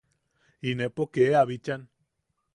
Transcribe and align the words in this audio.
Inepo 0.69 1.03
kee 1.13 1.31
a 1.39 1.43
bichan. 1.49 1.81